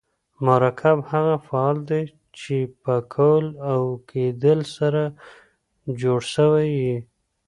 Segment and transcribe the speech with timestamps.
[0.45, 2.03] مرکب هغه افعال دي،
[2.39, 5.03] چي په کول او کېدل سره
[6.01, 6.97] جوړ سوي یي.